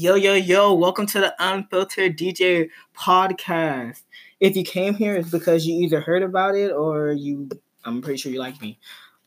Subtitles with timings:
[0.00, 4.00] Yo, yo, yo, welcome to the Unfiltered DJ podcast.
[4.40, 7.50] If you came here, it's because you either heard about it or you,
[7.84, 8.78] I'm pretty sure you like me.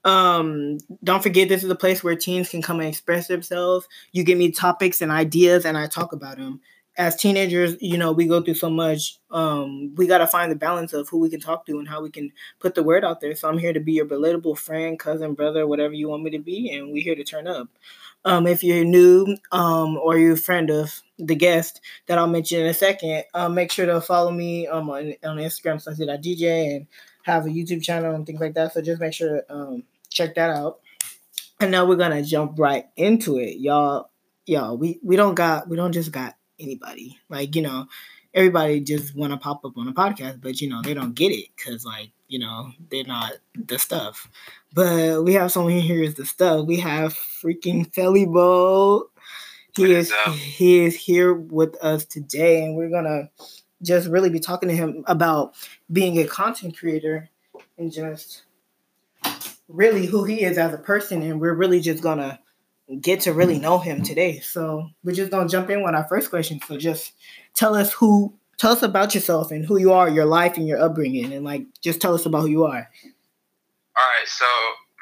[0.04, 3.88] Um, don't forget, this is a place where teens can come and express themselves.
[4.14, 6.60] You give me topics and ideas, and I talk about them.
[6.98, 9.20] As teenagers, you know, we go through so much.
[9.30, 12.02] Um, we got to find the balance of who we can talk to and how
[12.02, 13.36] we can put the word out there.
[13.36, 16.40] So I'm here to be your relatable friend, cousin, brother, whatever you want me to
[16.40, 17.68] be, and we're here to turn up.
[18.26, 22.62] Um, if you're new um, or you're a friend of the guest that I'll mention
[22.62, 25.84] in a second, um, make sure to follow me um, on, on Instagram,
[26.24, 26.88] DJ, and
[27.24, 28.74] have a YouTube channel and things like that.
[28.74, 30.80] So just make sure to um, check that out.
[31.60, 34.10] And now we're gonna jump right into it, y'all.
[34.46, 37.20] Y'all, we we don't got we don't just got anybody.
[37.30, 37.88] Like you know,
[38.34, 41.32] everybody just want to pop up on a podcast, but you know they don't get
[41.32, 44.30] it because like you know they're not the stuff.
[44.74, 46.66] But we have someone here is the stuff.
[46.66, 49.04] We have freaking Felibo.
[49.76, 53.30] He is, is he is here with us today, and we're gonna
[53.82, 55.56] just really be talking to him about
[55.92, 57.30] being a content creator
[57.78, 58.44] and just
[59.68, 61.22] really who he is as a person.
[61.22, 62.40] And we're really just gonna
[63.02, 64.40] get to really know him today.
[64.40, 66.60] So we're just gonna jump in with our first question.
[66.68, 67.14] So just
[67.54, 70.80] tell us who tell us about yourself and who you are, your life and your
[70.80, 72.90] upbringing, and like just tell us about who you are.
[73.96, 74.46] All right, so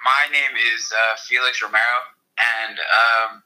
[0.04, 1.98] my name is uh, Felix Romero,
[2.42, 3.44] and um,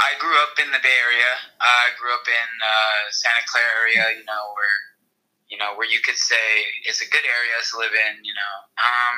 [0.00, 1.32] I grew up in the Bay Area.
[1.60, 4.78] I grew up in uh, Santa Clara area, you know, where
[5.52, 8.24] you know where you could say it's a good area to live in.
[8.24, 9.16] You know, um,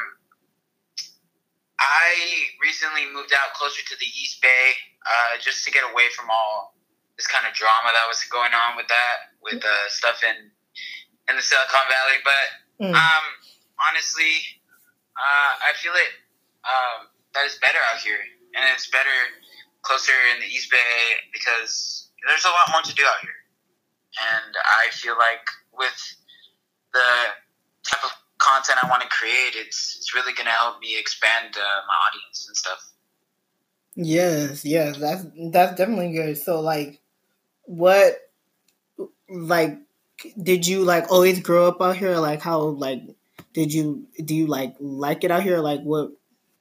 [1.82, 6.30] I recently moved out closer to the East Bay uh, just to get away from
[6.30, 6.78] all
[7.18, 10.50] this kind of drama that was going on with that, with uh, stuff in
[11.28, 12.18] in the Silicon Valley.
[12.22, 12.46] But
[12.86, 12.94] mm.
[12.94, 13.24] um,
[13.82, 14.62] honestly,
[15.18, 16.12] uh, I feel it
[16.62, 18.22] um, that is better out here,
[18.54, 19.18] and it's better
[19.82, 23.40] closer in the East Bay because there's a lot more to do out here.
[24.12, 25.98] And I feel like with
[26.92, 27.08] the
[27.88, 28.12] type of
[28.42, 32.46] content I want to create, it's it's really gonna help me expand uh, my audience
[32.48, 32.92] and stuff.
[33.94, 36.36] Yes, yes, that's that's definitely good.
[36.38, 37.00] So, like,
[37.64, 38.18] what,
[39.28, 39.78] like,
[40.40, 42.16] did you like always grow up out here?
[42.16, 43.02] Like, how like
[43.52, 45.58] did you do you like like it out here?
[45.58, 46.10] Like, what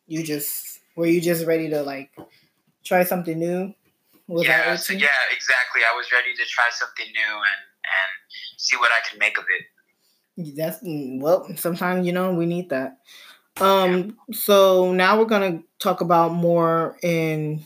[0.08, 2.12] you just were you just ready to like
[2.84, 3.74] try something new?
[4.28, 5.82] Was yeah, so yeah, exactly.
[5.82, 8.12] I was ready to try something new and and
[8.58, 9.66] see what I can make of it.
[10.56, 13.00] That's well, sometimes you know we need that.
[13.60, 17.66] Um, so now we're gonna talk about more in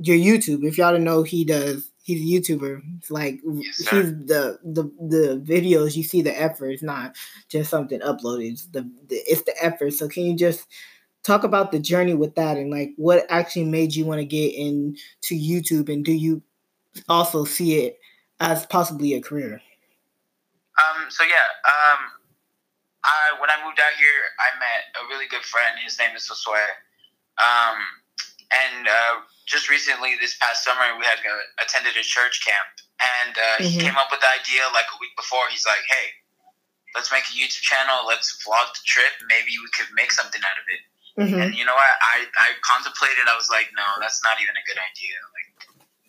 [0.00, 0.64] your YouTube.
[0.64, 1.90] If y'all don't know, he does.
[2.02, 2.82] He's a YouTuber.
[2.98, 6.70] It's like yes, he's the the the videos you see the effort.
[6.70, 7.16] It's not
[7.48, 8.52] just something uploaded.
[8.52, 9.92] It's the, the it's the effort.
[9.92, 10.66] So can you just
[11.24, 14.54] talk about the journey with that and like what actually made you want to get
[14.54, 16.40] into YouTube and do you
[17.08, 17.98] also see it
[18.38, 19.60] as possibly a career?
[20.76, 22.00] Um, so yeah, um,
[23.04, 25.78] I when I moved out here, I met a really good friend.
[25.80, 26.56] His name is Josue.
[27.36, 27.78] Um,
[28.48, 29.14] and uh,
[29.44, 32.70] just recently, this past summer, we had uh, attended a church camp,
[33.20, 33.72] and uh, mm-hmm.
[33.72, 35.48] he came up with the idea like a week before.
[35.48, 36.16] He's like, "Hey,
[36.94, 38.04] let's make a YouTube channel.
[38.06, 39.16] Let's vlog the trip.
[39.28, 40.82] Maybe we could make something out of it."
[41.16, 41.40] Mm-hmm.
[41.40, 41.94] And you know what?
[42.04, 43.24] I, I contemplated.
[43.24, 45.16] I was like, no, that's not even a good idea.
[45.32, 45.48] Like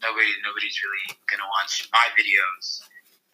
[0.04, 2.84] nobody nobody's really gonna watch my videos.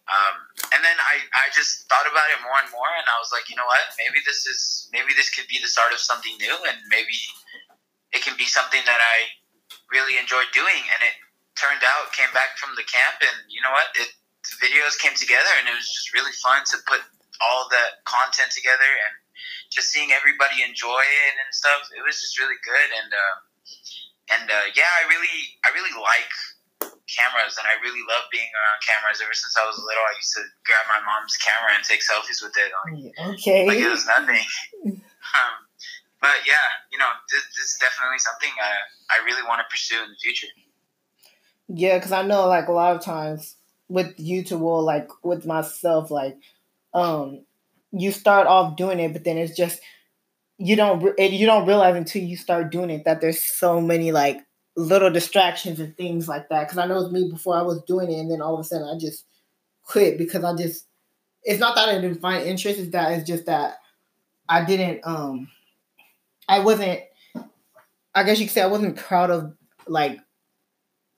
[0.03, 0.35] Um,
[0.75, 3.47] and then I, I just thought about it more and more, and I was like,
[3.47, 3.95] you know what?
[3.95, 7.15] Maybe this is maybe this could be the start of something new, and maybe
[8.11, 9.15] it can be something that I
[9.95, 10.83] really enjoy doing.
[10.91, 11.15] And it
[11.55, 13.95] turned out came back from the camp, and you know what?
[13.95, 14.11] It
[14.43, 16.99] the videos came together, and it was just really fun to put
[17.39, 19.13] all the content together and
[19.73, 22.89] just seeing everybody enjoy it and stuff, it was just really good.
[22.93, 23.35] And uh,
[24.37, 26.33] and uh, yeah, I really I really like
[27.13, 29.21] cameras, and I really love being around cameras.
[29.21, 32.41] Ever since I was little, I used to grab my mom's camera and take selfies
[32.41, 32.69] with it.
[32.73, 34.43] Like, okay, like it was nothing.
[35.37, 35.53] um,
[36.21, 40.01] but yeah, you know, this, this is definitely something I, I really want to pursue
[40.01, 40.51] in the future.
[41.67, 43.55] Yeah, because I know like a lot of times
[43.89, 46.37] with YouTube or like with myself, like
[46.93, 47.45] um
[47.91, 49.79] you start off doing it, but then it's just
[50.57, 54.39] you don't you don't realize until you start doing it that there's so many like
[54.75, 56.67] little distractions and things like that.
[56.67, 58.63] Because I know it's me before I was doing it, and then all of a
[58.63, 59.25] sudden I just
[59.83, 60.87] quit because I just
[61.43, 63.75] it's not that I didn't find interest; it's that it's just that
[64.47, 65.49] I didn't um
[66.47, 67.01] I wasn't
[68.15, 69.55] I guess you could say I wasn't proud of
[69.87, 70.19] like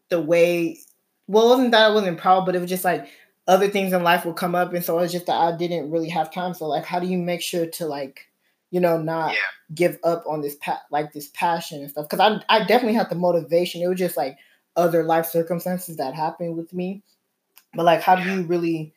[0.09, 0.79] the way
[1.27, 3.07] well it wasn't that I wasn't proud, but it was just like
[3.47, 6.09] other things in life will come up and so it's just that I didn't really
[6.09, 6.53] have time.
[6.53, 8.27] So like how do you make sure to like,
[8.75, 9.37] you know, not yeah.
[9.73, 12.09] give up on this pa- like this passion and stuff?
[12.09, 13.81] Cause I I definitely had the motivation.
[13.81, 14.37] It was just like
[14.75, 17.01] other life circumstances that happened with me.
[17.73, 18.93] But like, how do you really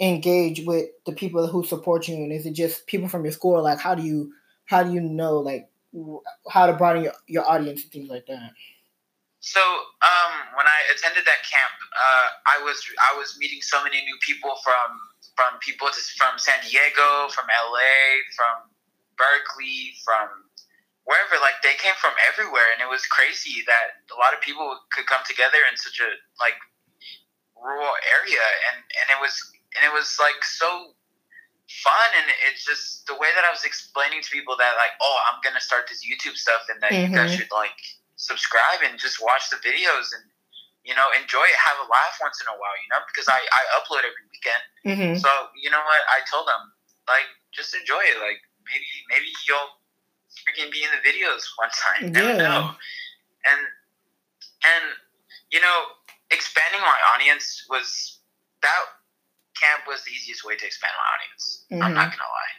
[0.00, 2.16] engage with the people who support you?
[2.16, 3.62] And is it just people from your school?
[3.62, 4.32] Like, how do you
[4.64, 5.70] how do you know like
[6.50, 8.50] how to broaden your, your audience and things like that?
[9.38, 14.02] So um, when I attended that camp, uh, I was I was meeting so many
[14.02, 14.98] new people from
[15.36, 18.73] from people to, from San Diego, from LA, from
[19.16, 20.48] Berkeley, from
[21.04, 21.36] wherever.
[21.40, 25.06] Like they came from everywhere, and it was crazy that a lot of people could
[25.06, 26.58] come together in such a like
[27.56, 29.34] rural area, and and it was
[29.76, 30.94] and it was like so
[31.82, 35.16] fun and it's just the way that I was explaining to people that like oh
[35.26, 37.08] I'm gonna start this YouTube stuff and that mm-hmm.
[37.08, 37.40] you guys mm-hmm.
[37.40, 37.76] should like
[38.20, 40.28] subscribe and just watch the videos and
[40.84, 43.40] you know enjoy it have a laugh once in a while you know because I,
[43.40, 45.14] I upload every weekend mm-hmm.
[45.16, 46.68] so you know what I told them
[47.08, 49.72] like just enjoy it like maybe maybe you'll
[50.44, 52.48] freaking be in the videos one time never yeah.
[52.48, 52.70] know
[53.46, 53.60] and
[54.64, 54.84] and
[55.50, 55.78] you know
[56.30, 58.18] expanding my audience was
[58.62, 58.80] that
[59.54, 61.64] camp was the easiest way to expand my audience.
[61.70, 61.82] Mm-hmm.
[61.82, 62.54] I'm not gonna lie,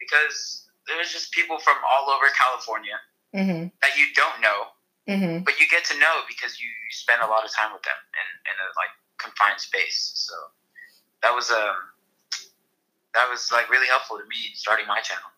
[0.00, 2.98] because there was just people from all over California
[3.32, 3.70] mm-hmm.
[3.80, 4.60] that you don't know,
[5.08, 5.44] mm-hmm.
[5.44, 7.96] but you get to know because you, you spend a lot of time with them
[8.18, 10.12] in, in a like confined space.
[10.16, 10.34] So
[11.22, 11.94] that was um
[13.14, 15.30] that was like really helpful to me starting my channel.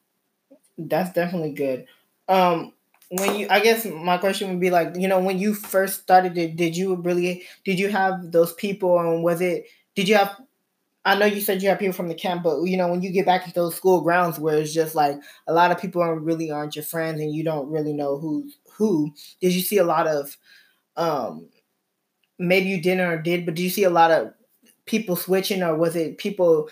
[0.79, 1.87] That's definitely good.
[2.29, 2.73] Um,
[3.09, 6.37] when you i guess my question would be like you know when you first started
[6.37, 9.65] it did you really did you have those people and was it
[9.95, 10.37] did you have
[11.05, 13.11] I know you said you have people from the camp, but you know when you
[13.11, 15.19] get back into those school grounds where it's just like
[15.49, 18.59] a lot of people aren't really aren't your friends and you don't really know who's
[18.75, 19.13] who.
[19.41, 20.37] Did you see a lot of,
[20.97, 21.49] um,
[22.39, 24.33] maybe you didn't or did, but did you see a lot of
[24.87, 26.69] people switching or was it people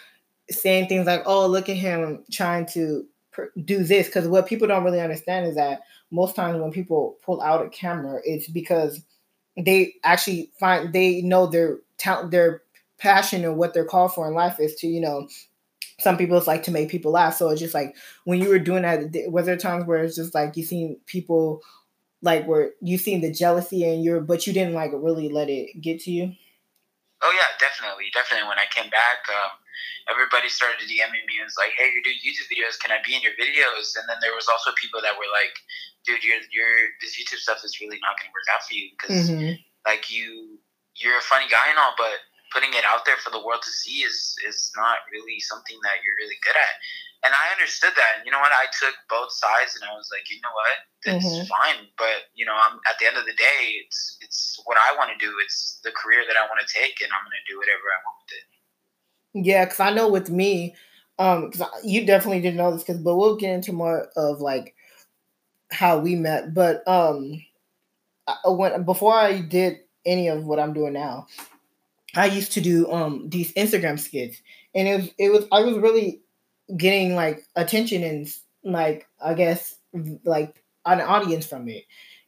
[0.50, 3.06] saying things like, "Oh, look at him trying to
[3.64, 4.06] do this"?
[4.06, 7.68] Because what people don't really understand is that most times when people pull out a
[7.68, 9.02] camera, it's because
[9.56, 12.62] they actually find they know their talent, their
[12.98, 15.28] passion and what they're called for in life is to, you know,
[16.00, 17.36] some people it's like to make people laugh.
[17.36, 20.34] So it's just like when you were doing that, was there times where it's just
[20.34, 21.62] like you seen people
[22.22, 25.80] like where you seen the jealousy and you're, but you didn't like really let it
[25.80, 26.32] get to you?
[27.22, 28.48] Oh yeah, definitely, definitely.
[28.48, 29.50] When I came back, um,
[30.08, 32.78] everybody started DMing me and was like, "Hey, you're doing YouTube videos.
[32.80, 35.54] Can I be in your videos?" And then there was also people that were like,
[36.04, 38.92] "Dude, you're, you're this YouTube stuff is really not going to work out for you
[38.96, 39.56] because mm-hmm.
[39.88, 40.58] like you
[40.96, 42.22] you're a funny guy and all, but
[42.54, 45.98] putting it out there for the world to see is is not really something that
[46.06, 46.74] you're really good at.
[47.24, 48.20] And I understood that.
[48.20, 48.52] And you know what?
[48.52, 50.76] I took both sides, and I was like, you know what?
[51.08, 51.48] It's mm-hmm.
[51.48, 51.88] fine.
[51.98, 55.10] But you know, I'm at the end of the day, it's it's what I want
[55.10, 55.34] to do.
[55.42, 57.98] It's the career that I want to take, and I'm going to do whatever I
[58.06, 58.46] want with it.
[59.34, 60.74] Yeah, because I know with me,
[61.18, 64.74] um, because you definitely didn't know this, because but we'll get into more of like
[65.70, 66.54] how we met.
[66.54, 67.42] But um,
[68.26, 71.26] I, when before I did any of what I'm doing now,
[72.14, 74.40] I used to do um these Instagram skits,
[74.74, 76.22] and it was it was I was really
[76.76, 78.28] getting like attention and
[78.64, 79.76] like I guess
[80.24, 81.84] like an audience from it.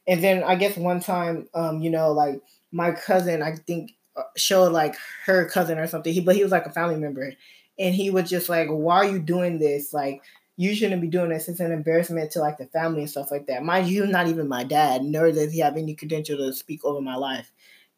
[0.07, 4.06] And then I guess one time, um, you know, like my cousin, I think uh,
[4.35, 6.13] showed like her cousin or something.
[6.13, 7.33] He but he was like a family member,
[7.79, 9.93] and he was just like, "Why are you doing this?
[9.93, 10.21] Like."
[10.59, 11.47] You shouldn't be doing this.
[11.47, 13.63] It's an embarrassment to like the family and stuff like that.
[13.63, 16.99] Mind you, not even my dad, nor does he have any credential to speak over
[16.99, 17.51] my life.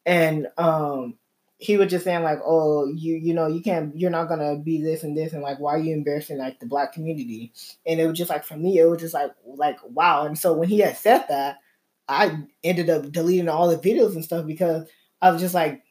[0.04, 1.16] And um,
[1.60, 4.82] he was just saying like, oh, you you know you can't you're not gonna be
[4.82, 7.52] this and this and like why are you embarrassing like the black community?
[7.86, 10.24] And it was just like for me it was just like like wow.
[10.24, 11.58] And so when he had said that,
[12.08, 14.88] I ended up deleting all the videos and stuff because
[15.20, 15.82] I was just like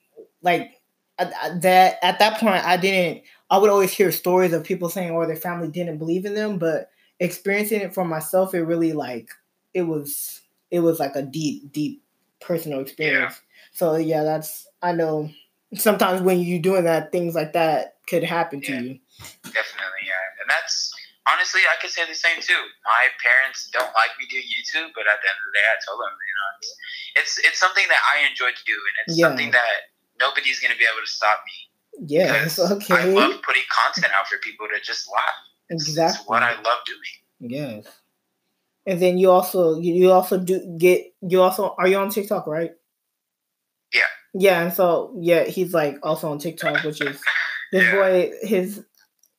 [0.41, 0.81] like
[1.17, 4.89] uh, uh, that at that point I didn't I would always hear stories of people
[4.89, 8.61] saying or oh, their family didn't believe in them, but experiencing it for myself, it
[8.61, 9.29] really like
[9.73, 10.41] it was
[10.71, 12.03] it was like a deep deep
[12.39, 13.33] personal experience.
[13.33, 13.69] Yeah.
[13.73, 15.29] So yeah, that's I know
[15.75, 18.99] sometimes when you're doing that, things like that could happen to yeah, you.
[19.43, 20.41] Definitely, yeah.
[20.41, 20.93] And that's
[21.31, 22.61] honestly, I could say the same too.
[22.85, 25.77] My parents don't like me do YouTube, but at the end of the day, I
[25.85, 26.69] told them, you know, it's
[27.15, 29.27] it's, it's something that I enjoy to do, and it's yeah.
[29.27, 32.07] something that nobody's gonna be able to stop me.
[32.07, 32.93] Yes, okay.
[32.93, 35.23] I love putting content out for people to just laugh.
[35.69, 36.19] Exactly.
[36.19, 37.51] It's what I love doing.
[37.51, 37.85] Yes.
[38.85, 42.71] And then you also you also do get you also are you on TikTok right?
[43.93, 44.01] Yeah.
[44.33, 47.21] Yeah, and so yeah, he's like also on TikTok, which is
[47.71, 47.91] this yeah.
[47.91, 48.83] boy his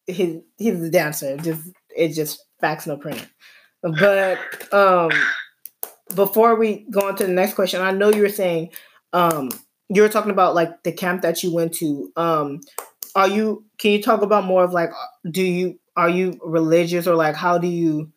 [0.06, 1.36] his he's a dancer.
[1.36, 3.26] Just it's just facts no print.
[3.82, 4.38] But
[4.72, 5.10] um
[6.14, 8.70] before we go on to the next question, I know you were saying
[9.12, 9.50] um
[9.92, 12.12] you were talking about like the camp that you went to.
[12.16, 12.60] Um
[13.14, 14.90] are you can you talk about more of like
[15.30, 18.12] do you are you religious or like how do you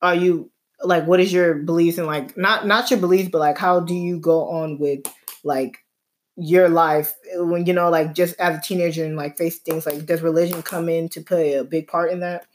[0.00, 0.50] are you
[0.82, 3.94] like what is your beliefs and like not not your beliefs but like how do
[3.94, 5.00] you go on with
[5.44, 5.78] like
[6.36, 10.04] your life when you know like just as a teenager and like face things like
[10.06, 12.46] does religion come in to play a big part in that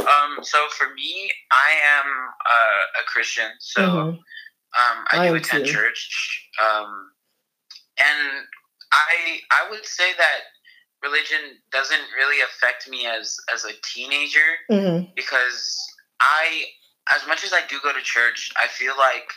[0.00, 4.08] um so for me i am uh, a christian so mm-hmm.
[4.10, 5.72] um i, I do attend too.
[5.72, 7.11] church um
[8.00, 8.46] and
[8.92, 10.40] i i would say that
[11.02, 14.38] religion doesn't really affect me as as a teenager
[14.70, 15.10] mm-hmm.
[15.16, 15.78] because
[16.20, 16.64] i
[17.14, 19.32] as much as i do go to church i feel like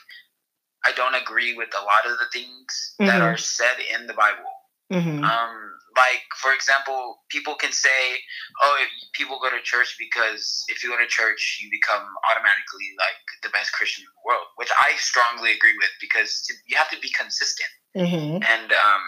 [0.86, 3.08] I don't agree with a lot of the things mm-hmm.
[3.08, 4.52] that are said in the Bible.
[4.94, 5.24] Mm-hmm.
[5.24, 8.20] Um, like for example, people can say,
[8.62, 8.76] "Oh,
[9.14, 13.50] people go to church because if you go to church, you become automatically like the
[13.50, 17.10] best Christian in the world," which I strongly agree with because you have to be
[17.12, 17.72] consistent.
[17.96, 18.44] Mm-hmm.
[18.44, 19.04] And um,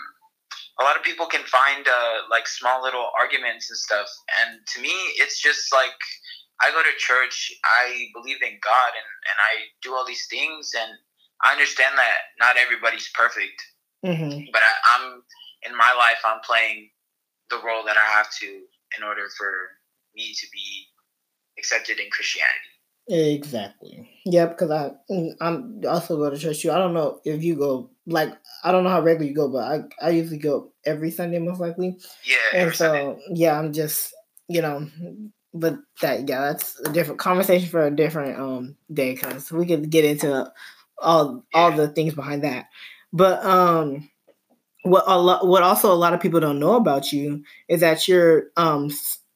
[0.80, 4.08] a lot of people can find uh, like small little arguments and stuff,
[4.40, 6.00] and to me, it's just like
[6.62, 9.54] I go to church, I believe in God, and and I
[9.84, 10.92] do all these things, and
[11.44, 13.60] I understand that not everybody's perfect,
[14.06, 14.50] mm-hmm.
[14.54, 15.22] but I, I'm
[15.70, 16.22] in my life.
[16.26, 16.90] I'm playing
[17.50, 19.52] the role that I have to in order for
[20.16, 20.88] me to be
[21.58, 22.78] accepted in Christianity.
[23.10, 24.10] Exactly.
[24.26, 24.58] Yep.
[24.58, 24.92] Because I
[25.40, 28.34] I'm also going to church You, I don't know if you go like
[28.64, 31.60] I don't know how regular you go, but I I usually go every Sunday most
[31.62, 31.98] likely.
[32.26, 32.62] Yeah.
[32.62, 33.22] And so Sunday.
[33.30, 34.14] yeah, I'm just
[34.50, 34.90] you know,
[35.54, 39.90] but that yeah, that's a different conversation for a different um day because we could
[39.90, 40.52] get into
[40.98, 42.68] all all the things behind that.
[43.14, 44.10] But um
[44.90, 48.08] what a lot what also a lot of people don't know about you is that
[48.08, 48.90] you're um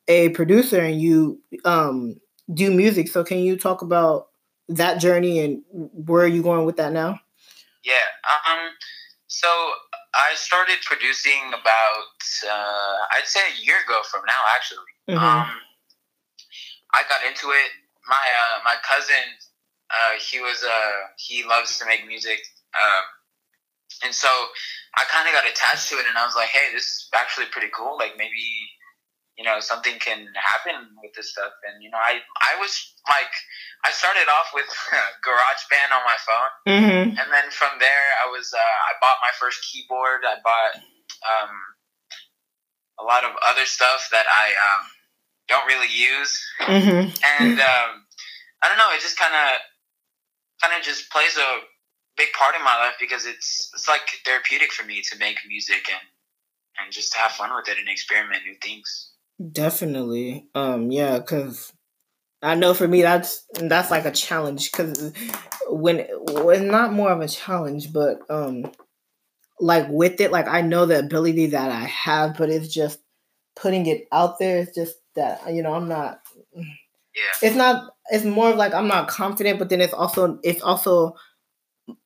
[0.08, 2.16] a producer and you um
[2.54, 3.08] do music.
[3.08, 4.28] So can you talk about
[4.70, 7.20] that journey and where are you going with that now?
[7.84, 8.08] Yeah.
[8.48, 8.70] Um
[9.28, 9.48] so
[10.14, 14.92] I started producing about uh I'd say a year ago from now actually.
[15.10, 15.24] Mm-hmm.
[15.24, 15.48] Um
[16.94, 17.72] I got into it.
[18.08, 19.38] My uh my cousin
[19.92, 22.40] uh, he was uh, he loves to make music,
[22.76, 23.04] um,
[24.04, 24.30] and so
[24.98, 27.48] I kind of got attached to it, and I was like, hey, this is actually
[27.52, 27.98] pretty cool.
[27.98, 28.44] Like maybe
[29.38, 32.76] you know something can happen with this stuff, and you know I I was
[33.08, 33.32] like
[33.86, 34.68] I started off with
[35.26, 37.08] GarageBand on my phone, mm-hmm.
[37.16, 40.28] and then from there I was uh, I bought my first keyboard.
[40.28, 40.74] I bought
[41.24, 41.54] um,
[43.00, 44.84] a lot of other stuff that I um,
[45.48, 47.08] don't really use, mm-hmm.
[47.40, 47.92] and um,
[48.62, 48.92] I don't know.
[48.92, 49.58] It just kind of
[50.62, 51.50] kind of just plays a
[52.18, 55.88] big part in my life because it's it's like therapeutic for me to make music
[55.90, 56.08] and
[56.80, 59.12] and just to have fun with it and experiment new things.
[59.52, 61.74] Definitely, um, yeah, because
[62.42, 65.14] I know for me that's that's like a challenge because
[65.68, 68.72] when when not more of a challenge, but um,
[69.60, 73.00] like with it, like I know the ability that I have, but it's just
[73.56, 74.60] putting it out there.
[74.60, 76.22] It's just that you know I'm not
[76.56, 77.48] yeah.
[77.48, 81.16] It's not it's more of like I'm not confident, but then it's also it's also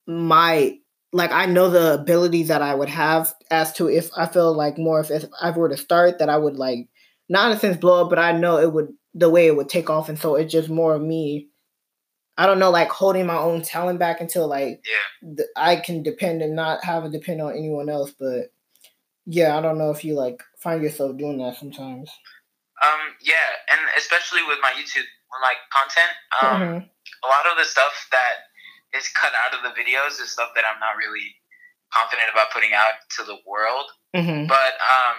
[0.08, 0.78] my
[1.14, 4.78] like I know the ability that I would have as to if I feel like
[4.78, 6.90] more if, if I were to start that I would like
[7.30, 9.70] not in a sense blow up, but I know it would the way it would
[9.70, 11.48] take off, and so it's just more of me.
[12.38, 14.84] I don't know, like holding my own talent back until like
[15.24, 15.46] yeah.
[15.56, 18.12] I can depend and not have to depend on anyone else.
[18.12, 18.52] But
[19.26, 22.12] yeah, I don't know if you like find yourself doing that sometimes.
[22.84, 25.08] Um, yeah, and especially with my YouTube
[25.42, 26.78] like content, um, mm-hmm.
[26.78, 28.34] a lot of the stuff that
[28.96, 31.36] is cut out of the videos is stuff that I'm not really
[31.94, 33.92] confident about putting out to the world.
[34.16, 34.48] Mm-hmm.
[34.48, 35.18] But um,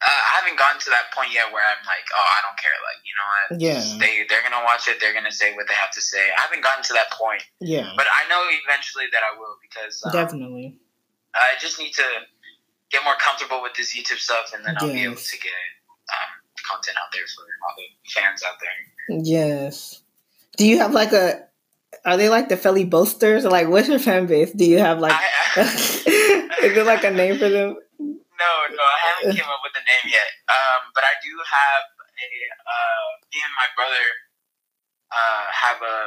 [0.00, 2.76] uh, I haven't gotten to that point yet where I'm like, oh, I don't care.
[2.84, 5.00] Like, you know, I, yeah, they they're gonna watch it.
[5.00, 6.20] They're gonna say what they have to say.
[6.34, 7.44] I haven't gotten to that point.
[7.60, 10.80] Yeah, but I know eventually that I will because um, definitely.
[11.34, 12.06] I just need to
[12.90, 14.96] get more comfortable with this YouTube stuff, and then I'll yes.
[14.96, 15.62] be able to get
[16.12, 16.30] um,
[16.62, 18.78] content out there for all the fans out there.
[19.24, 20.02] Yes.
[20.56, 21.48] Do you have like a?
[22.04, 24.52] Are they like the Philly boasters like what's your fan base?
[24.52, 25.14] Do you have like?
[25.14, 25.60] I,
[26.62, 27.76] is there like a name for them?
[27.98, 30.30] No, no, I haven't came up with a name yet.
[30.50, 32.30] Um, but I do have a.
[32.66, 34.04] Uh, me and my brother
[35.10, 35.98] uh, have a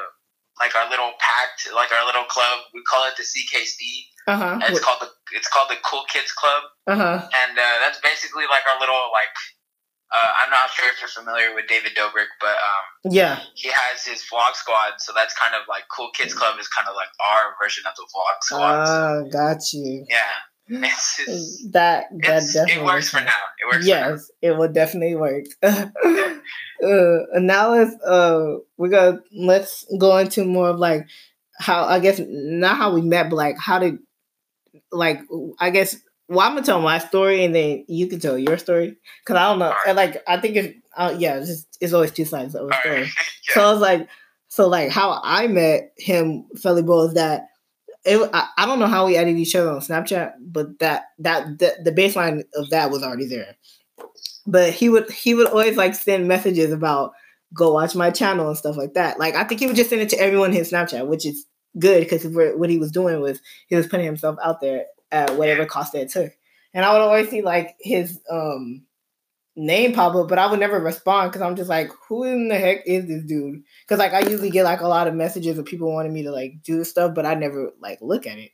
[0.59, 2.67] like our little pact, like our little club.
[2.73, 4.11] We call it the CKC.
[4.27, 4.59] Uh-huh.
[4.67, 6.63] it's called the it's called the Cool Kids Club.
[6.87, 7.17] Uh-huh.
[7.23, 9.31] And uh, that's basically like our little like
[10.13, 14.05] uh, I'm not sure if you're familiar with David Dobrik, but um, yeah, he has
[14.05, 14.93] his vlog squad.
[14.99, 17.93] So that's kind of like Cool Kids Club is kind of like our version of
[17.95, 18.87] the vlog squad.
[18.87, 20.05] Ah, got you.
[20.09, 20.17] Yeah,
[20.87, 23.41] it's, it's, that that it's, definitely it works for now.
[23.61, 23.85] It works.
[23.85, 25.45] Yes, it will definitely work.
[25.63, 26.33] uh,
[27.35, 31.05] now let's uh we're gonna let's go into more of like
[31.59, 33.97] how I guess not how we met, but like how did
[34.91, 35.19] like
[35.59, 35.97] I guess
[36.29, 39.49] well, I'm gonna tell my story and then you can tell your story because I
[39.49, 39.73] don't know.
[39.87, 42.73] And like I think it's uh, yeah, it's, just, it's always two sides of a
[42.81, 43.01] story.
[43.47, 43.53] yeah.
[43.53, 44.09] So I was like,
[44.47, 47.47] so like how I met him, Felibo, is that
[48.03, 51.59] it, I, I don't know how we added each other on Snapchat, but that that
[51.59, 53.55] the, the baseline of that was already there.
[54.45, 57.13] But he would he would always like send messages about
[57.53, 59.19] go watch my channel and stuff like that.
[59.19, 61.45] Like I think he would just send it to everyone in his Snapchat, which is
[61.79, 65.65] good because what he was doing was he was putting himself out there at whatever
[65.65, 66.31] cost that it took.
[66.73, 68.83] And I would always see like his um
[69.57, 72.55] name pop up, but I would never respond because I'm just like, who in the
[72.55, 73.63] heck is this dude?
[73.83, 76.31] Because like I usually get like a lot of messages of people wanting me to
[76.31, 78.51] like do stuff, but I never like look at it.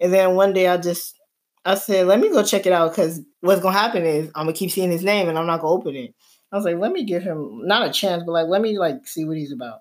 [0.00, 1.18] And then one day I just
[1.64, 4.52] I said, let me go check it out because what's gonna happen is I'm gonna
[4.52, 6.14] keep seeing his name and I'm not gonna open it.
[6.52, 9.06] I was like, let me give him not a chance, but like let me like
[9.06, 9.80] see what he's about.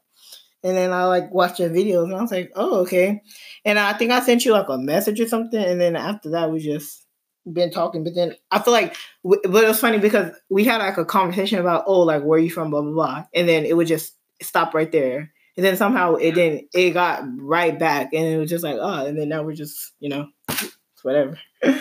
[0.63, 3.21] And then I like watched your videos and I was like, oh okay.
[3.65, 6.51] And I think I sent you like a message or something, and then after that
[6.51, 7.05] we just
[7.51, 10.97] been talking, but then I feel like, but it was funny because we had like
[10.97, 13.75] a conversation about, oh, like where are you from, blah blah blah, and then it
[13.75, 18.25] would just stop right there, and then somehow it didn't, it got right back, and
[18.25, 21.37] it was just like, oh, and then now we're just, you know, it's whatever.
[21.63, 21.71] yeah.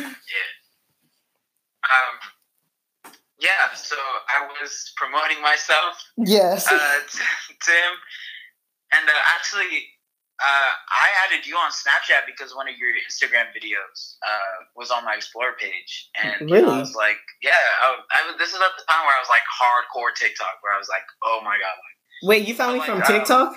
[1.85, 2.19] Um.
[3.41, 3.75] Yeah.
[3.75, 5.97] So I was promoting myself.
[6.17, 6.67] Yes.
[6.67, 7.95] Uh, to, to him,
[8.93, 9.89] and uh, actually,
[10.41, 15.05] uh, I added you on Snapchat because one of your Instagram videos uh, was on
[15.05, 16.61] my Explore page, and really?
[16.61, 19.21] you know, I was like, "Yeah." I, I, this is at the time where I
[19.21, 22.75] was like hardcore TikTok, where I was like, "Oh my god!" Like, wait, you found
[22.75, 23.55] me like, from TikTok?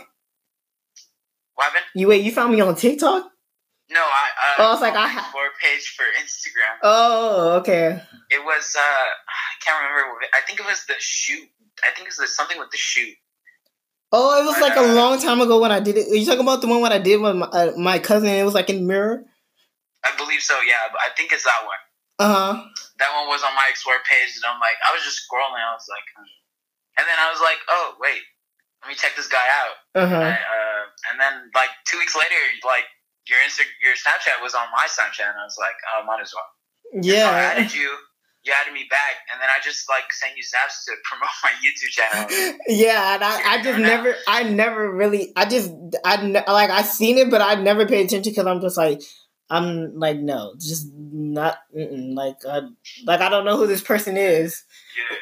[1.56, 1.86] what happened?
[1.96, 3.32] You wait, you found me on TikTok?
[3.90, 4.04] No, I.
[4.04, 6.76] Uh, oh, I was like, I ha- Explore page for Instagram.
[6.84, 8.02] Oh, okay.
[8.32, 8.76] It was.
[8.78, 10.22] uh I can't remember.
[10.34, 11.48] I think it was the shoot.
[11.84, 13.14] I think it was something with the shoot.
[14.16, 16.08] Oh, it was like a long time ago when I did it.
[16.08, 18.32] Are you talking about the one when I did with my, uh, my cousin?
[18.32, 19.28] It was like in the mirror.
[20.08, 20.56] I believe so.
[20.64, 21.82] Yeah, I think it's that one.
[22.24, 22.54] Uh huh.
[23.04, 25.60] That one was on my explore page, and I'm like, I was just scrolling.
[25.60, 26.32] I was like, hmm.
[26.96, 28.24] and then I was like, oh wait,
[28.80, 29.76] let me check this guy out.
[30.00, 30.16] Uh-huh.
[30.16, 32.88] And, uh, and then like two weeks later, like
[33.28, 36.32] your Insta, your Snapchat was on my Snapchat, and I was like, oh, might as
[36.32, 36.48] well.
[37.04, 37.28] Yeah.
[37.28, 37.92] So I added you
[38.46, 41.52] you added me back, and then I just like sent you snaps to promote my
[41.66, 42.60] YouTube channel.
[42.68, 44.16] yeah, and I, I just never.
[44.28, 45.72] I never really, I just,
[46.04, 49.02] I like, I seen it, but I never paid attention because I'm just like,
[49.50, 52.62] I'm like, no, just not, like, I,
[53.06, 54.64] like I don't know who this person is.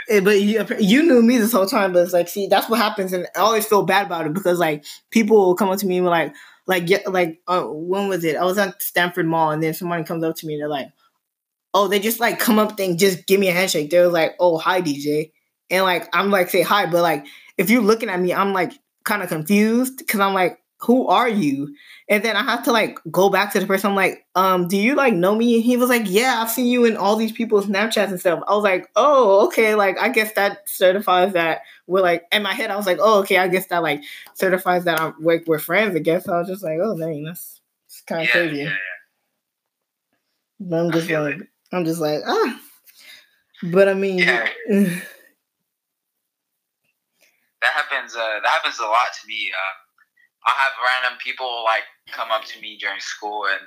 [0.10, 0.18] Yeah.
[0.18, 2.80] Eh, but you, you knew me this whole time, but it's like, see, that's what
[2.80, 5.88] happens, and I always feel bad about it because like people will come up to
[5.88, 6.34] me and be like,
[6.66, 8.38] like, yeah, like, uh, when was it?
[8.38, 10.90] I was at Stanford Mall, and then someone comes up to me and they're like
[11.74, 13.90] oh, they just like come up and just give me a handshake.
[13.90, 15.32] They're like, oh, hi, DJ.
[15.70, 16.86] And like, I'm like, say hi.
[16.86, 17.26] But like,
[17.58, 21.30] if you're looking at me, I'm like kind of confused because I'm like, who are
[21.30, 21.74] you?
[22.10, 23.92] And then I have to like go back to the person.
[23.92, 25.56] I'm like, um, do you like know me?
[25.56, 28.44] And he was like, yeah, I've seen you in all these people's Snapchats and stuff.
[28.48, 29.76] I was like, oh, okay.
[29.76, 33.20] Like, I guess that certifies that we're like, in my head, I was like, oh,
[33.20, 33.38] okay.
[33.38, 35.96] I guess that like certifies that I'm like, we're friends.
[35.96, 37.62] I guess so I was just like, oh, dang, that's
[38.06, 38.58] kind of yeah, crazy.
[38.58, 38.76] Yeah,
[40.60, 40.78] yeah.
[40.80, 41.50] I'm just like.
[41.74, 42.60] I'm just like, ah.
[43.64, 44.48] But I mean, yeah.
[44.70, 45.02] that
[47.62, 48.16] happens.
[48.16, 49.50] Uh, that happens a lot to me.
[49.52, 49.74] Uh,
[50.46, 53.62] I'll have random people like come up to me during school and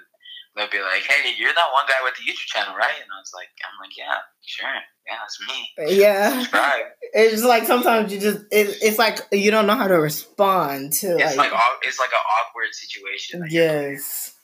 [0.55, 3.19] they'll be like, "Hey, you're that one guy with the YouTube channel, right?" And I
[3.19, 4.69] was like, "I'm like, yeah, sure,
[5.07, 6.85] yeah, that's me." Yeah, subscribe.
[7.15, 11.17] It's like sometimes you just it, it's like you don't know how to respond to.
[11.17, 13.47] It's like, like it's like an awkward situation.
[13.49, 14.35] Yes.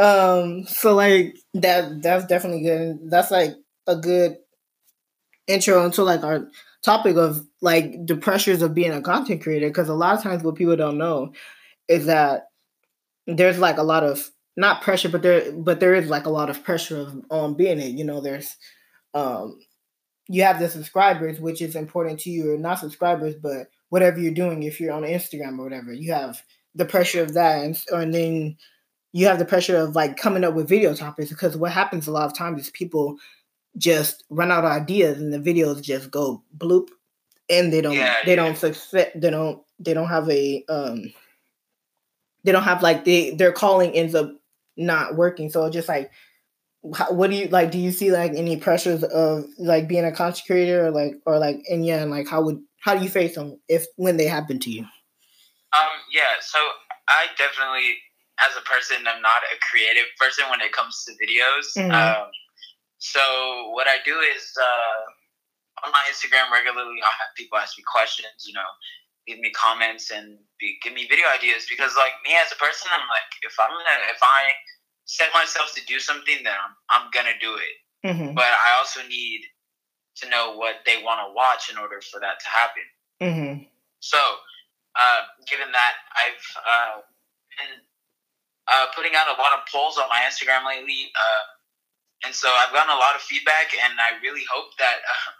[0.00, 3.10] Um, so like that that's definitely good.
[3.10, 3.54] That's like
[3.86, 4.38] a good
[5.46, 6.48] intro into like our
[6.82, 10.42] topic of like the pressures of being a content creator because a lot of times
[10.42, 11.32] what people don't know
[11.88, 12.46] is that
[13.26, 16.48] there's like a lot of not pressure but there but there is like a lot
[16.48, 18.56] of pressure of, on being it you know there's
[19.12, 19.58] um
[20.28, 24.32] you have the subscribers which is important to you or not subscribers but whatever you're
[24.32, 26.40] doing if you're on instagram or whatever you have
[26.74, 28.56] the pressure of that and, and then
[29.12, 32.12] you have the pressure of like coming up with video topics because what happens a
[32.12, 33.16] lot of times is people
[33.76, 36.88] just run out of ideas and the videos just go bloop
[37.48, 38.36] and they don't yeah, they yeah.
[38.36, 41.12] don't success they don't they don't have a um
[42.44, 44.32] they don't have like they their calling ends up
[44.76, 46.10] not working so just like
[46.94, 50.12] how, what do you like do you see like any pressures of like being a
[50.12, 53.10] content creator or like or like and yeah and like how would how do you
[53.10, 56.58] face them if when they happen to you um yeah so
[57.08, 57.94] i definitely
[58.46, 61.66] as a person, I'm not a creative person when it comes to videos.
[61.76, 61.92] Mhm.
[61.92, 62.30] Um,
[62.98, 63.20] so
[63.72, 68.44] what I do is uh, on my Instagram regularly, I'll have people ask me questions.
[68.46, 68.70] You know,
[69.26, 72.88] give me comments and be, give me video ideas because, like me as a person,
[72.92, 74.52] I'm like, if I'm gonna, if I
[75.04, 77.76] set myself to do something, then I'm I'm gonna do it.
[78.06, 78.34] mm-hmm.
[78.34, 79.42] But I also need
[80.16, 82.86] to know what they want to watch in order for that to happen.
[83.22, 83.64] Mm-hmm.
[84.00, 84.18] So,
[84.98, 86.96] uh, given that I've uh,
[87.56, 87.80] been
[88.72, 91.42] uh, putting out a lot of polls on my Instagram lately, uh,
[92.26, 95.30] and so I've gotten a lot of feedback, and I really hope that uh,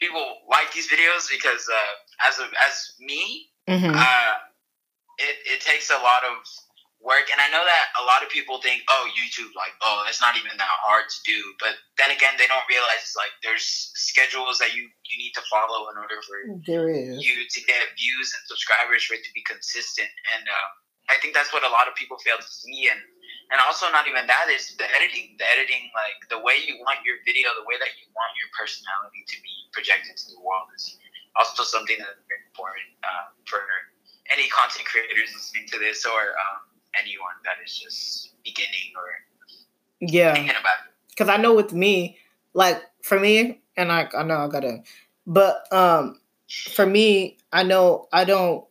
[0.00, 3.96] people like these videos because uh, as a, as me, Mm-hmm.
[3.96, 4.34] uh,
[5.16, 6.36] it, it takes a lot of
[7.00, 10.20] work and i know that a lot of people think oh youtube like oh it's
[10.20, 13.64] not even that hard to do but then again they don't realize like there's
[13.96, 16.36] schedules that you you need to follow in order for
[16.68, 17.20] There is.
[17.24, 20.68] you to get views and subscribers for it to be consistent and uh,
[21.10, 23.00] i think that's what a lot of people fail to see and
[23.52, 26.98] and also not even that is the editing the editing like the way you want
[27.04, 30.68] your video the way that you want your personality to be projected to the world
[30.76, 30.96] is
[31.36, 33.60] also something that's very important uh, for
[34.32, 36.62] any content creators listening to this or um,
[36.98, 39.04] anyone that is just beginning or
[40.00, 40.34] Yeah.
[40.34, 40.92] thinking about it.
[41.10, 42.18] because I know with me,
[42.54, 44.82] like for me, and I I know I gotta,
[45.26, 46.20] but um,
[46.74, 48.64] for me, I know I don't.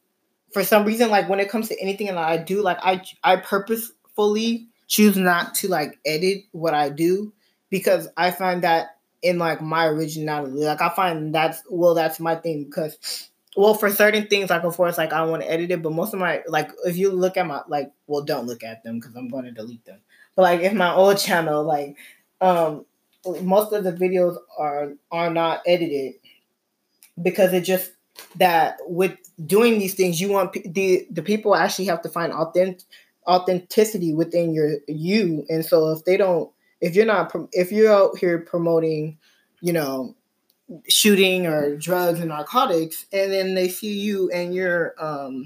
[0.53, 3.37] For some reason, like when it comes to anything that I do, like I I
[3.37, 7.33] purposefully choose not to like edit what I do
[7.69, 12.35] because I find that in like my originality, like I find that's well that's my
[12.35, 13.29] thing because.
[13.55, 16.11] Well, for certain things, like of course, like I want to edit it, but most
[16.15, 19.15] of my like, if you look at my like, well, don't look at them because
[19.15, 19.99] I'm going to delete them.
[20.35, 21.95] But like, if my old channel, like,
[22.41, 22.85] um
[23.41, 26.15] most of the videos are are not edited
[27.21, 27.91] because it just
[28.35, 32.31] that with doing these things you want pe- the the people actually have to find
[32.33, 32.85] authentic
[33.27, 35.45] authenticity within your you.
[35.49, 39.17] And so if they don't if you're not if you're out here promoting
[39.61, 40.15] you know
[40.87, 45.45] shooting or drugs and narcotics and then they see you and you're um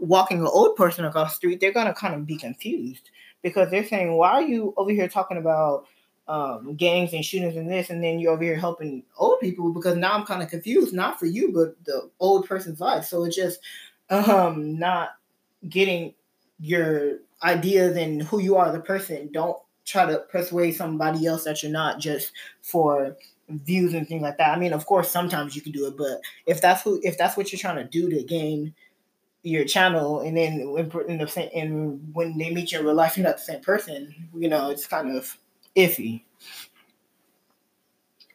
[0.00, 3.10] walking an old person across the street they're gonna kind of be confused
[3.42, 5.84] because they're saying why are you over here talking about
[6.28, 9.96] um, gangs and shootings and this, and then you're over here helping old people because
[9.96, 13.04] now I'm kind of confused, not for you, but the old person's life.
[13.06, 13.60] So it's just
[14.10, 15.10] um, not
[15.68, 16.14] getting
[16.60, 19.30] your ideas and who you are as a person.
[19.32, 23.16] Don't try to persuade somebody else that you're not just for
[23.48, 24.54] views and things like that.
[24.54, 27.36] I mean, of course, sometimes you can do it, but if that's who, if that's
[27.36, 28.74] what you're trying to do to gain
[29.42, 33.16] your channel, and then when in the and when they meet you in real life,
[33.16, 34.28] you're not the same person.
[34.34, 35.38] You know, it's kind of
[35.78, 36.22] iffy.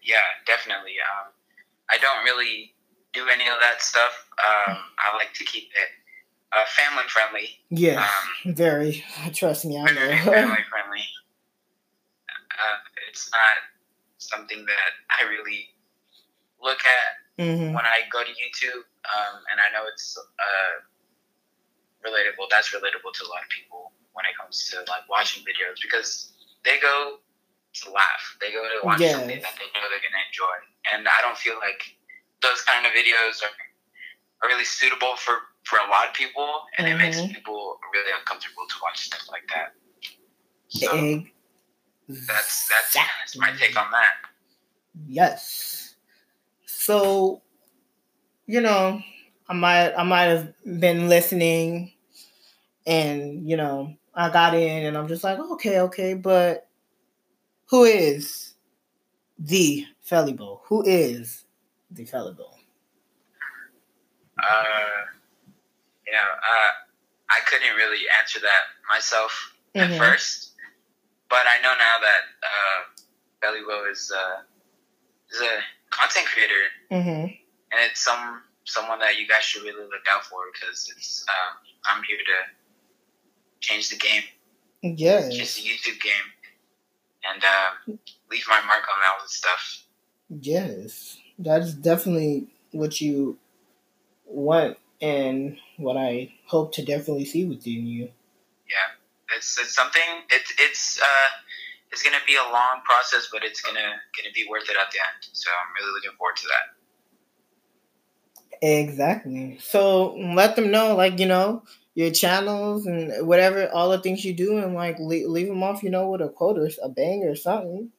[0.01, 0.95] Yeah, definitely.
[1.03, 1.31] Um,
[1.89, 2.73] I don't really
[3.13, 4.27] do any of that stuff.
[4.39, 5.89] Um, I like to keep it
[6.51, 7.49] uh, family friendly.
[7.69, 8.01] Yeah,
[8.45, 9.03] Um, very.
[9.33, 10.23] Trust me, I very know.
[10.23, 11.03] family friendly.
[12.51, 12.77] Uh,
[13.09, 13.55] it's not
[14.17, 15.69] something that I really
[16.61, 20.73] look at hmm when I go to YouTube, um, and I know it's uh,
[22.07, 22.45] relatable.
[22.51, 26.33] That's relatable to a lot of people when it comes to like watching videos because
[26.63, 27.17] they go
[27.73, 28.37] to laugh.
[28.39, 29.13] They go to watch Yes.
[29.13, 30.57] something that they know they're gonna enjoy,
[30.93, 31.97] and I don't feel like
[32.41, 33.53] those kind of videos are
[34.43, 37.33] are really suitable for for a lot of people, and it makes Mhm.
[37.33, 39.73] people really uncomfortable to watch stuff like that.
[40.67, 41.23] So
[42.07, 44.13] that's that's, that's my take on that.
[45.07, 45.95] Yes.
[46.65, 47.41] So,
[48.45, 49.01] you know,
[49.47, 51.93] I might I might have been listening
[52.85, 56.67] and, you know, I got in and I'm just like, okay, okay, but
[57.73, 58.53] who is
[59.39, 60.59] the Felibo?
[60.65, 61.43] Who is
[61.89, 62.45] the Felibo?
[64.37, 65.01] Uh,
[66.05, 66.71] you know, uh,
[67.31, 69.97] I couldn't really answer that myself at Mhm.
[69.97, 70.51] first,
[71.29, 72.79] but I know now that uh,
[73.41, 74.43] Belly is uh,
[75.31, 77.25] is a content creator, Mm-hmm.
[77.71, 81.57] and it's some someone that you guys should really look out for because it's um,
[81.85, 82.39] I'm here to
[83.61, 84.25] change the game,
[84.83, 85.55] Yeah, change Yes.
[85.55, 86.27] the YouTube game,
[87.23, 87.93] and uh,
[88.29, 89.85] leave my mark on all this stuff.
[90.29, 91.17] Yes.
[91.39, 93.37] That's definitely what you
[94.25, 98.09] want and what I hope to definitely see within you.
[98.69, 100.01] Yeah, it's, it's something.
[100.29, 101.29] It's it's uh,
[101.91, 104.99] it's gonna be a long process, but it's gonna gonna be worth it at the
[104.99, 105.29] end.
[105.33, 106.73] So I'm really looking forward to that.
[108.65, 109.57] Exactly.
[109.61, 111.63] So let them know, like you know,
[111.95, 115.83] your channels and whatever, all the things you do, and like leave, leave them off,
[115.83, 117.89] you know, with a quote or a bang or something.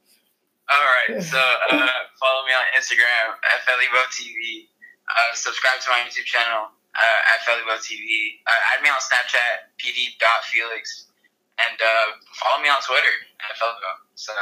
[0.71, 4.67] All right, so uh, follow me on Instagram at FeliboTV.
[5.09, 8.41] Uh, subscribe to my YouTube channel uh, at FeliboTV.
[8.47, 11.07] Uh, add me on Snapchat, pd.felix.
[11.57, 13.93] And uh, follow me on Twitter at Felibo.
[14.17, 14.33] So,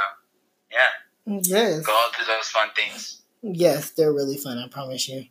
[0.70, 3.20] yeah, Yes, go all do those fun things.
[3.42, 4.58] yes, they're really fun.
[4.58, 5.26] I promise you.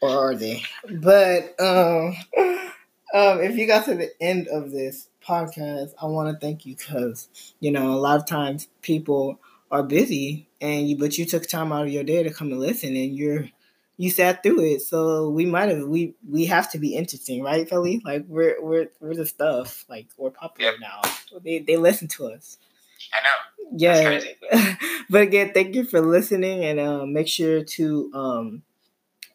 [0.00, 0.62] Or are they?
[0.90, 2.16] But um,
[3.14, 6.76] um, if you got to the end of this podcast, I want to thank you
[6.76, 7.28] because
[7.60, 9.40] you know a lot of times people
[9.70, 12.60] are busy and you, but you took time out of your day to come and
[12.60, 13.48] listen, and you're
[13.96, 17.68] you sat through it, so we might have we we have to be interesting, right,
[17.68, 18.02] Philly?
[18.04, 19.84] Like we're we're we're the stuff.
[19.88, 20.80] Like we're popular yep.
[20.80, 21.00] now.
[21.42, 22.58] They they listen to us.
[23.14, 23.78] I know.
[23.78, 24.76] Yeah.
[25.10, 28.62] but again, thank you for listening, and uh, make sure to um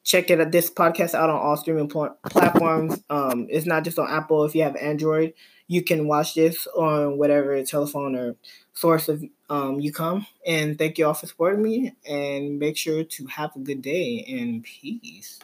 [0.03, 3.03] check it this podcast out on all streaming pl- platforms.
[3.09, 4.45] Um, it's not just on Apple.
[4.45, 5.33] If you have Android,
[5.67, 8.35] you can watch this on whatever telephone or
[8.73, 10.25] source of um, you come.
[10.47, 11.93] And thank you all for supporting me.
[12.07, 15.41] And make sure to have a good day and peace.